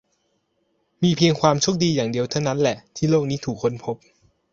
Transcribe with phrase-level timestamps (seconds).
[1.03, 3.97] มีเพียงความโชคดีอย่างเดียวเท่านั้นแหละ ที่โลกนี้ถูกค้นพบ